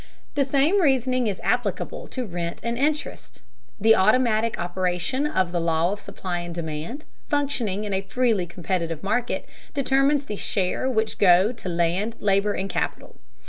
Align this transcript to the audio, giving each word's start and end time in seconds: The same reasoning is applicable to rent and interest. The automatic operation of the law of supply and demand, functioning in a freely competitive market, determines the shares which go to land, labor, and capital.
The 0.33 0.45
same 0.45 0.81
reasoning 0.81 1.27
is 1.27 1.39
applicable 1.43 2.07
to 2.07 2.25
rent 2.25 2.59
and 2.63 2.75
interest. 2.75 3.43
The 3.79 3.93
automatic 3.95 4.57
operation 4.59 5.27
of 5.27 5.51
the 5.51 5.59
law 5.61 5.91
of 5.91 5.99
supply 5.99 6.39
and 6.39 6.55
demand, 6.55 7.05
functioning 7.29 7.83
in 7.83 7.93
a 7.93 8.01
freely 8.01 8.47
competitive 8.47 9.03
market, 9.03 9.47
determines 9.75 10.25
the 10.25 10.37
shares 10.37 10.95
which 10.95 11.19
go 11.19 11.51
to 11.51 11.69
land, 11.69 12.15
labor, 12.19 12.53
and 12.53 12.67
capital. 12.67 13.19